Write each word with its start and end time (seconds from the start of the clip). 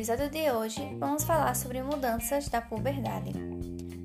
episódio 0.00 0.30
de 0.30 0.50
hoje, 0.50 0.96
vamos 0.98 1.24
falar 1.24 1.54
sobre 1.54 1.82
mudanças 1.82 2.48
da 2.48 2.62
puberdade. 2.62 3.34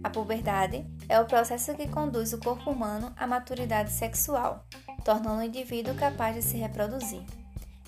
A 0.03 0.09
puberdade 0.09 0.85
é 1.07 1.17
o 1.21 1.25
processo 1.25 1.73
que 1.73 1.87
conduz 1.87 2.33
o 2.33 2.37
corpo 2.37 2.69
humano 2.69 3.13
à 3.15 3.25
maturidade 3.25 3.89
sexual, 3.91 4.65
tornando 5.05 5.39
o 5.39 5.43
indivíduo 5.45 5.95
capaz 5.95 6.35
de 6.35 6.41
se 6.41 6.57
reproduzir. 6.57 7.21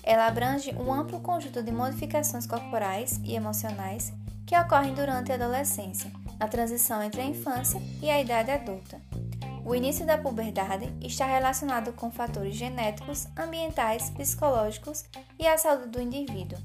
Ela 0.02 0.26
abrange 0.26 0.74
um 0.76 0.90
amplo 0.90 1.20
conjunto 1.20 1.62
de 1.62 1.70
modificações 1.70 2.46
corporais 2.46 3.20
e 3.24 3.34
emocionais 3.34 4.10
que 4.46 4.56
ocorrem 4.56 4.94
durante 4.94 5.30
a 5.30 5.34
adolescência, 5.34 6.10
na 6.40 6.48
transição 6.48 7.02
entre 7.02 7.20
a 7.20 7.26
infância 7.26 7.78
e 8.00 8.08
a 8.08 8.18
idade 8.18 8.50
adulta. 8.50 8.98
O 9.68 9.74
início 9.74 10.06
da 10.06 10.16
puberdade 10.16 10.90
está 10.98 11.26
relacionado 11.26 11.92
com 11.92 12.10
fatores 12.10 12.56
genéticos, 12.56 13.28
ambientais, 13.36 14.08
psicológicos 14.08 15.04
e 15.38 15.46
a 15.46 15.58
saúde 15.58 15.88
do 15.88 16.00
indivíduo. 16.00 16.58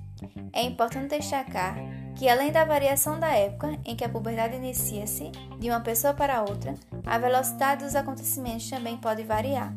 É 0.54 0.64
importante 0.64 1.18
destacar 1.18 1.76
que, 2.16 2.30
além 2.30 2.50
da 2.50 2.64
variação 2.64 3.20
da 3.20 3.28
época 3.36 3.78
em 3.84 3.94
que 3.94 4.06
a 4.06 4.10
puberdade 4.10 4.56
inicia-se 4.56 5.32
de 5.60 5.70
uma 5.70 5.82
pessoa 5.82 6.14
para 6.14 6.44
outra, 6.44 6.76
a 7.06 7.18
velocidade 7.18 7.84
dos 7.84 7.94
acontecimentos 7.94 8.70
também 8.70 8.96
pode 8.96 9.24
variar. 9.24 9.76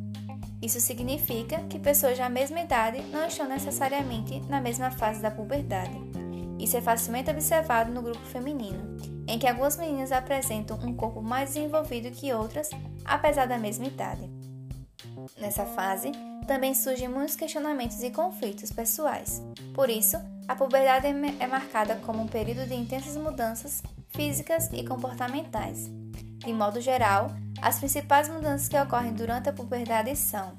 Isso 0.63 0.81
significa 0.81 1.59
que 1.65 1.81
pessoas 1.81 2.17
da 2.17 2.29
mesma 2.29 2.61
idade 2.61 3.03
não 3.11 3.27
estão 3.27 3.49
necessariamente 3.49 4.39
na 4.49 4.61
mesma 4.61 4.93
fase 4.93 5.21
da 5.21 5.33
puberdade. 5.33 5.99
Isso 6.61 6.77
é 6.77 6.81
facilmente 6.81 7.29
observado 7.29 7.91
no 7.91 8.03
grupo 8.03 8.25
feminino, 8.27 9.16
em 9.29 9.39
que 9.39 9.47
algumas 9.47 9.77
meninas 9.77 10.13
apresentam 10.13 10.79
um 10.79 10.95
corpo 10.95 11.23
mais 11.23 11.55
desenvolvido 11.55 12.11
que 12.11 12.33
outras, 12.33 12.71
apesar 13.05 13.47
da 13.47 13.59
mesma 13.59 13.87
idade. 13.87 14.31
Nessa 15.39 15.67
fase, 15.67 16.13
também 16.47 16.75
surgem 16.75 17.09
muitos 17.09 17.35
questionamentos 17.35 18.03
e 18.03 18.11
conflitos 18.11 18.71
pessoais. 18.71 19.43
Por 19.75 19.91
isso, 19.91 20.17
a 20.47 20.55
puberdade 20.55 21.07
é 21.41 21.47
marcada 21.47 21.97
como 22.07 22.23
um 22.23 22.29
período 22.29 22.67
de 22.67 22.75
intensas 22.75 23.17
mudanças 23.17 23.83
físicas 24.11 24.71
e 24.73 24.85
comportamentais. 24.85 25.91
De 26.39 26.53
modo 26.53 26.81
geral, 26.81 27.31
as 27.61 27.79
principais 27.79 28.29
mudanças 28.29 28.69
que 28.69 28.79
ocorrem 28.79 29.13
durante 29.13 29.49
a 29.49 29.53
puberdade 29.53 30.15
são 30.15 30.53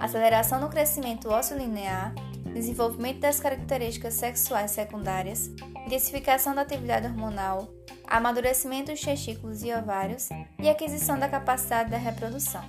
aceleração 0.00 0.60
no 0.60 0.68
crescimento 0.68 1.28
ósseo 1.28 1.58
linear, 1.58 2.14
desenvolvimento 2.54 3.20
das 3.20 3.40
características 3.40 4.14
sexuais 4.14 4.70
secundárias, 4.70 5.50
intensificação 5.84 6.54
da 6.54 6.62
atividade 6.62 7.06
hormonal, 7.06 7.68
amadurecimento 8.06 8.92
dos 8.92 9.00
testículos 9.00 9.62
e 9.62 9.74
ovários 9.74 10.28
e 10.58 10.68
aquisição 10.68 11.18
da 11.18 11.28
capacidade 11.28 11.90
da 11.90 11.98
reprodução. 11.98 12.64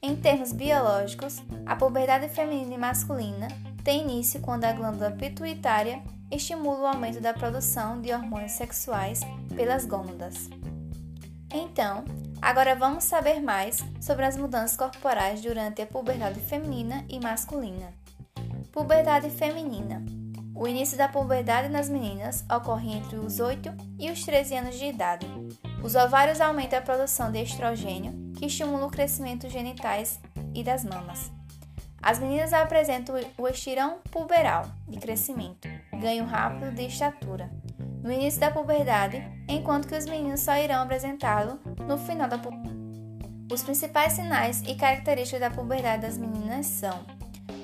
Em 0.00 0.16
termos 0.16 0.52
biológicos, 0.52 1.42
a 1.66 1.76
puberdade 1.76 2.28
feminina 2.28 2.74
e 2.74 2.78
masculina 2.78 3.48
tem 3.84 4.02
início 4.02 4.40
quando 4.40 4.64
a 4.64 4.72
glândula 4.72 5.10
pituitária 5.10 6.02
estimula 6.30 6.80
o 6.80 6.86
aumento 6.86 7.20
da 7.20 7.34
produção 7.34 8.00
de 8.00 8.12
hormônios 8.12 8.52
sexuais 8.52 9.20
pelas 9.54 9.84
gônadas. 9.84 10.48
Então, 11.52 12.04
agora 12.40 12.74
vamos 12.74 13.04
saber 13.04 13.40
mais 13.40 13.84
sobre 14.00 14.24
as 14.24 14.36
mudanças 14.36 14.76
corporais 14.76 15.42
durante 15.42 15.82
a 15.82 15.86
puberdade 15.86 16.40
feminina 16.40 17.04
e 17.08 17.20
masculina. 17.20 18.01
Puberdade 18.72 19.28
feminina. 19.28 20.02
O 20.54 20.66
início 20.66 20.96
da 20.96 21.06
puberdade 21.06 21.68
nas 21.68 21.90
meninas 21.90 22.42
ocorre 22.50 22.90
entre 22.94 23.18
os 23.18 23.38
8 23.38 23.70
e 23.98 24.10
os 24.10 24.24
13 24.24 24.56
anos 24.56 24.78
de 24.78 24.86
idade. 24.86 25.26
Os 25.84 25.94
ovários 25.94 26.40
aumentam 26.40 26.78
a 26.78 26.82
produção 26.82 27.30
de 27.30 27.42
estrogênio, 27.42 28.32
que 28.32 28.46
estimula 28.46 28.86
o 28.86 28.90
crescimento 28.90 29.46
genitais 29.50 30.18
e 30.54 30.64
das 30.64 30.86
mamas. 30.86 31.30
As 32.02 32.18
meninas 32.18 32.54
apresentam 32.54 33.14
o 33.36 33.46
estirão 33.46 33.98
puberal 34.10 34.64
de 34.88 34.98
crescimento, 34.98 35.68
ganho 36.00 36.24
rápido 36.24 36.74
de 36.74 36.86
estatura, 36.86 37.50
no 38.02 38.10
início 38.10 38.40
da 38.40 38.50
puberdade, 38.50 39.22
enquanto 39.46 39.86
que 39.86 39.94
os 39.94 40.06
meninos 40.06 40.40
só 40.40 40.56
irão 40.56 40.82
apresentá-lo 40.82 41.60
no 41.86 41.98
final 41.98 42.26
da 42.26 42.38
puberdade. 42.38 42.72
Os 43.52 43.62
principais 43.62 44.14
sinais 44.14 44.62
e 44.62 44.74
características 44.74 45.40
da 45.40 45.50
puberdade 45.50 46.00
das 46.00 46.16
meninas 46.16 46.64
são 46.64 47.04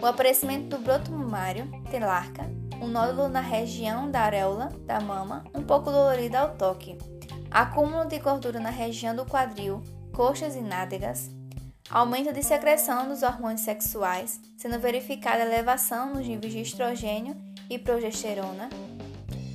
o 0.01 0.07
aparecimento 0.07 0.77
do 0.77 0.83
broto 0.83 1.11
mamário, 1.11 1.69
telarca, 1.91 2.49
um 2.81 2.87
nódulo 2.87 3.29
na 3.29 3.41
região 3.41 4.11
da 4.11 4.21
areola 4.21 4.69
da 4.87 5.01
mama, 5.01 5.45
um 5.55 5.63
pouco 5.63 5.91
dolorido 5.91 6.37
ao 6.37 6.55
toque, 6.55 6.97
acúmulo 7.51 8.07
de 8.07 8.19
gordura 8.19 8.61
na 8.61 8.71
região 8.71 9.15
do 9.15 9.27
quadril, 9.27 9.83
coxas 10.13 10.55
e 10.55 10.61
nádegas, 10.61 11.31
aumento 11.91 12.33
de 12.33 12.43
secreção 12.43 13.09
dos 13.09 13.23
hormônios 13.23 13.63
sexuais, 13.63 14.41
sendo 14.57 14.79
verificada 14.79 15.43
elevação 15.43 16.15
nos 16.15 16.27
níveis 16.27 16.53
de 16.53 16.61
estrogênio 16.61 17.37
e 17.69 17.79
progesterona, 17.79 18.69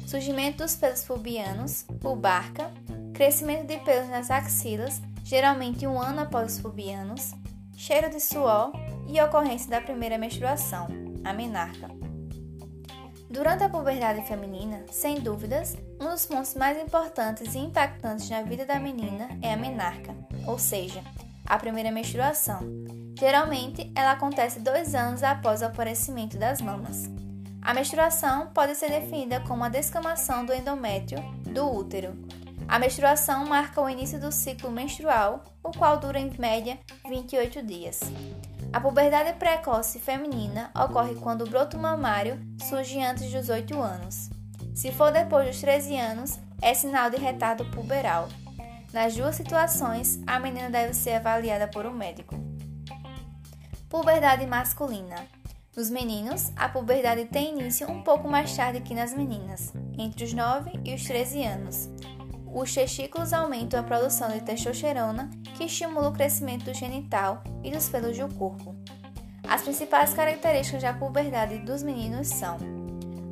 surgimento 0.05 0.63
dos 0.63 0.75
pelos 0.75 1.03
pubianos, 1.03 1.85
pubarca, 2.01 2.69
crescimento 3.13 3.67
de 3.67 3.77
pelos 3.77 4.09
nas 4.09 4.29
axilas, 4.29 5.01
geralmente 5.23 5.87
um 5.87 5.99
ano 6.01 6.21
após 6.21 6.53
os 6.53 6.59
pubianos, 6.59 7.31
cheiro 7.77 8.09
de 8.09 8.19
suor 8.19 8.71
e 9.07 9.21
ocorrência 9.21 9.69
da 9.69 9.81
primeira 9.81 10.17
menstruação, 10.17 10.87
a 11.23 11.33
menarca. 11.33 11.89
Durante 13.29 13.63
a 13.63 13.69
puberdade 13.69 14.21
feminina, 14.27 14.85
sem 14.91 15.19
dúvidas, 15.19 15.75
um 15.99 16.09
dos 16.09 16.25
pontos 16.25 16.53
mais 16.53 16.77
importantes 16.77 17.55
e 17.55 17.57
impactantes 17.57 18.29
na 18.29 18.43
vida 18.43 18.63
da 18.63 18.79
menina 18.79 19.27
é 19.41 19.53
a 19.53 19.57
menarca, 19.57 20.15
ou 20.45 20.59
seja, 20.59 21.01
a 21.45 21.57
primeira 21.57 21.91
menstruação. 21.91 22.59
Geralmente, 23.17 23.91
ela 23.95 24.11
acontece 24.11 24.59
dois 24.59 24.93
anos 24.93 25.23
após 25.23 25.61
o 25.61 25.65
aparecimento 25.65 26.37
das 26.37 26.61
mamas. 26.61 27.09
A 27.61 27.73
menstruação 27.73 28.47
pode 28.53 28.75
ser 28.75 28.89
definida 28.89 29.39
como 29.41 29.63
a 29.63 29.69
descamação 29.69 30.45
do 30.45 30.53
endométrio 30.53 31.17
do 31.43 31.71
útero. 31.71 32.13
A 32.67 32.77
menstruação 32.77 33.45
marca 33.45 33.81
o 33.81 33.89
início 33.89 34.19
do 34.19 34.31
ciclo 34.31 34.69
menstrual, 34.69 35.43
o 35.63 35.71
qual 35.71 35.97
dura 35.97 36.19
em 36.19 36.31
média 36.37 36.77
28 37.07 37.63
dias. 37.63 38.01
A 38.73 38.81
puberdade 38.81 39.33
precoce 39.33 39.99
feminina 39.99 40.71
ocorre 40.75 41.13
quando 41.13 41.43
o 41.43 41.49
broto 41.49 41.77
mamário 41.77 42.39
surge 42.59 42.99
antes 42.99 43.31
dos 43.31 43.47
8 43.47 43.79
anos. 43.79 44.31
Se 44.73 44.91
for 44.91 45.11
depois 45.11 45.45
dos 45.45 45.61
13 45.61 45.95
anos, 45.95 46.39
é 46.59 46.73
sinal 46.73 47.11
de 47.11 47.17
retardo 47.17 47.65
puberal. 47.65 48.27
Nas 48.91 49.15
duas 49.15 49.35
situações, 49.35 50.19
a 50.25 50.39
menina 50.39 50.71
deve 50.71 50.95
ser 50.95 51.13
avaliada 51.13 51.67
por 51.67 51.85
um 51.85 51.93
médico. 51.93 52.35
Puberdade 53.87 54.47
masculina. 54.47 55.27
Nos 55.77 55.91
meninos, 55.91 56.51
a 56.55 56.67
puberdade 56.67 57.25
tem 57.25 57.51
início 57.51 57.89
um 57.89 58.01
pouco 58.01 58.27
mais 58.27 58.55
tarde 58.55 58.81
que 58.81 58.95
nas 58.95 59.13
meninas, 59.13 59.71
entre 59.99 60.23
os 60.23 60.33
9 60.33 60.79
e 60.83 60.95
os 60.95 61.03
13 61.03 61.43
anos. 61.43 61.89
Os 62.53 62.71
testículos 62.71 63.33
aumentam 63.33 63.79
a 63.79 63.83
produção 63.83 64.29
de 64.29 64.39
testosterona, 64.41 65.29
que 65.57 65.63
estimula 65.63 66.09
o 66.09 66.13
crescimento 66.13 66.65
do 66.65 66.73
genital 66.73 67.43
e 67.63 67.71
dos 67.71 67.89
pelos 67.89 68.15
do 68.15 68.31
corpo. 68.35 68.75
As 69.47 69.63
principais 69.63 70.13
características 70.13 70.83
da 70.83 70.93
puberdade 70.93 71.57
dos 71.59 71.81
meninos 71.81 72.27
são 72.27 72.57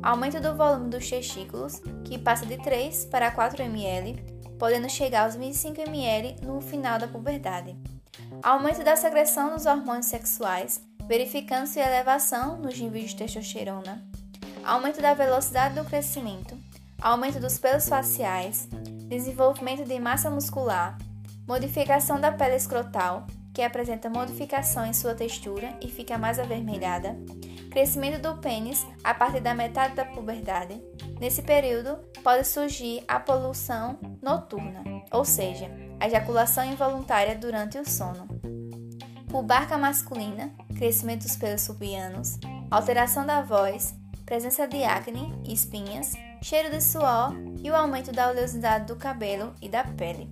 aumento 0.02 0.40
do 0.40 0.56
volume 0.56 0.90
dos 0.90 1.08
testículos, 1.08 1.80
que 2.04 2.18
passa 2.18 2.44
de 2.44 2.56
3 2.58 3.04
para 3.06 3.30
4 3.30 3.62
ml, 3.62 4.16
podendo 4.58 4.90
chegar 4.90 5.24
aos 5.24 5.36
25 5.36 5.80
ml 5.80 6.44
no 6.44 6.60
final 6.60 6.98
da 6.98 7.06
puberdade. 7.06 7.76
Aumento 8.42 8.82
da 8.82 8.96
secreção 8.96 9.54
dos 9.54 9.66
hormônios 9.66 10.06
sexuais, 10.06 10.82
verificando-se 11.06 11.78
elevação 11.78 12.56
nos 12.58 12.78
níveis 12.78 13.10
de 13.10 13.16
testosterona. 13.16 14.04
Aumento 14.64 15.00
da 15.00 15.14
velocidade 15.14 15.76
do 15.76 15.84
crescimento, 15.84 16.58
aumento 17.00 17.38
dos 17.40 17.58
pelos 17.58 17.88
faciais, 17.88 18.68
desenvolvimento 19.12 19.84
de 19.84 20.00
massa 20.00 20.30
muscular, 20.30 20.96
modificação 21.46 22.18
da 22.18 22.32
pele 22.32 22.56
escrotal, 22.56 23.26
que 23.52 23.60
apresenta 23.60 24.08
modificação 24.08 24.86
em 24.86 24.94
sua 24.94 25.14
textura 25.14 25.76
e 25.82 25.88
fica 25.88 26.16
mais 26.16 26.38
avermelhada, 26.38 27.14
crescimento 27.70 28.22
do 28.22 28.38
pênis 28.38 28.86
a 29.04 29.12
partir 29.12 29.40
da 29.40 29.54
metade 29.54 29.94
da 29.94 30.06
puberdade. 30.06 30.82
Nesse 31.20 31.42
período, 31.42 31.98
pode 32.24 32.46
surgir 32.46 33.04
a 33.06 33.20
poluição 33.20 33.98
noturna, 34.22 34.82
ou 35.10 35.26
seja, 35.26 35.70
a 36.00 36.06
ejaculação 36.06 36.64
involuntária 36.64 37.36
durante 37.36 37.78
o 37.78 37.86
sono. 37.86 38.26
Pubarca 39.28 39.76
masculina, 39.76 40.50
crescimento 40.78 41.24
dos 41.24 41.36
pelos 41.36 41.66
pubianos, 41.66 42.38
alteração 42.70 43.26
da 43.26 43.42
voz, 43.42 43.94
presença 44.24 44.66
de 44.66 44.82
acne, 44.82 45.34
espinhas, 45.46 46.14
cheiro 46.42 46.70
de 46.70 46.80
suor 46.80 47.32
e 47.62 47.70
o 47.70 47.76
aumento 47.76 48.10
da 48.10 48.28
oleosidade 48.28 48.86
do 48.86 48.96
cabelo 48.96 49.54
e 49.62 49.68
da 49.68 49.84
pele. 49.84 50.28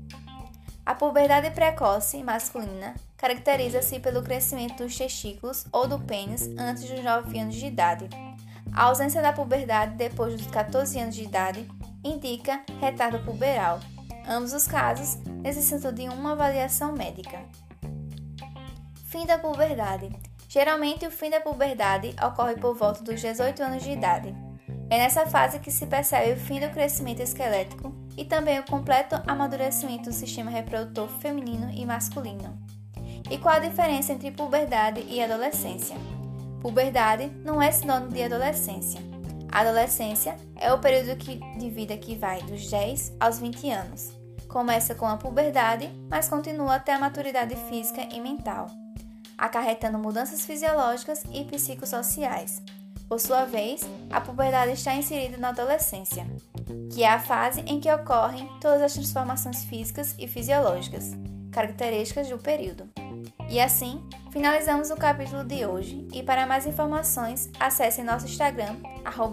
A 0.84 0.94
puberdade 0.94 1.50
precoce 1.52 2.22
masculina 2.22 2.94
caracteriza-se 3.16 4.00
pelo 4.00 4.22
crescimento 4.22 4.82
dos 4.82 4.96
testículos 4.96 5.64
ou 5.70 5.86
do 5.86 6.00
pênis 6.00 6.48
antes 6.58 6.88
dos 6.88 7.02
9 7.02 7.38
anos 7.38 7.54
de 7.54 7.66
idade. 7.66 8.08
A 8.72 8.84
ausência 8.84 9.22
da 9.22 9.32
puberdade 9.32 9.94
depois 9.96 10.34
dos 10.34 10.46
14 10.48 10.98
anos 10.98 11.14
de 11.14 11.22
idade 11.22 11.68
indica 12.02 12.60
retardo 12.80 13.20
puberal. 13.20 13.78
Ambos 14.28 14.52
os 14.52 14.66
casos 14.66 15.16
necessitam 15.42 15.92
de 15.92 16.08
uma 16.08 16.32
avaliação 16.32 16.92
médica. 16.92 17.44
Fim 19.06 19.26
da 19.26 19.38
puberdade. 19.38 20.10
Geralmente, 20.48 21.06
o 21.06 21.10
fim 21.10 21.30
da 21.30 21.40
puberdade 21.40 22.14
ocorre 22.24 22.56
por 22.56 22.74
volta 22.74 23.02
dos 23.04 23.20
18 23.20 23.62
anos 23.62 23.82
de 23.82 23.92
idade. 23.92 24.49
É 24.90 24.98
nessa 24.98 25.24
fase 25.24 25.60
que 25.60 25.70
se 25.70 25.86
percebe 25.86 26.32
o 26.32 26.36
fim 26.36 26.58
do 26.58 26.68
crescimento 26.70 27.22
esquelético 27.22 27.94
e 28.16 28.24
também 28.24 28.58
o 28.58 28.64
completo 28.64 29.14
amadurecimento 29.24 30.10
do 30.10 30.12
sistema 30.12 30.50
reprodutor 30.50 31.08
feminino 31.20 31.70
e 31.72 31.86
masculino. 31.86 32.58
E 33.30 33.38
qual 33.38 33.54
a 33.54 33.60
diferença 33.60 34.12
entre 34.12 34.32
puberdade 34.32 35.06
e 35.08 35.22
adolescência? 35.22 35.96
Puberdade 36.60 37.28
não 37.44 37.62
é 37.62 37.70
sinônimo 37.70 38.10
de 38.10 38.24
adolescência. 38.24 39.00
A 39.52 39.60
adolescência 39.60 40.36
é 40.56 40.72
o 40.72 40.80
período 40.80 41.16
de 41.16 41.70
vida 41.70 41.96
que 41.96 42.16
vai 42.16 42.42
dos 42.42 42.68
10 42.68 43.12
aos 43.20 43.38
20 43.38 43.70
anos. 43.70 44.10
Começa 44.48 44.92
com 44.96 45.06
a 45.06 45.16
puberdade, 45.16 45.88
mas 46.08 46.28
continua 46.28 46.74
até 46.74 46.94
a 46.94 46.98
maturidade 46.98 47.54
física 47.68 48.02
e 48.12 48.20
mental, 48.20 48.66
acarretando 49.38 49.98
mudanças 49.98 50.44
fisiológicas 50.44 51.22
e 51.32 51.44
psicossociais. 51.44 52.60
Por 53.10 53.18
sua 53.18 53.44
vez, 53.44 53.80
a 54.08 54.20
puberdade 54.20 54.70
está 54.70 54.94
inserida 54.94 55.36
na 55.36 55.48
adolescência, 55.48 56.24
que 56.94 57.02
é 57.02 57.08
a 57.08 57.18
fase 57.18 57.60
em 57.62 57.80
que 57.80 57.92
ocorrem 57.92 58.48
todas 58.60 58.80
as 58.80 58.94
transformações 58.94 59.64
físicas 59.64 60.14
e 60.16 60.28
fisiológicas, 60.28 61.10
características 61.50 62.28
do 62.28 62.38
período. 62.38 62.88
E 63.48 63.60
assim, 63.60 64.00
finalizamos 64.30 64.90
o 64.90 64.96
capítulo 64.96 65.42
de 65.42 65.66
hoje 65.66 66.06
e 66.12 66.22
para 66.22 66.46
mais 66.46 66.68
informações, 66.68 67.50
acesse 67.58 68.00
nosso 68.04 68.26
Instagram, 68.26 68.76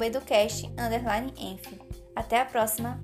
educast_enf. 0.03 1.79
Até 2.15 2.41
a 2.41 2.45
próxima! 2.45 2.99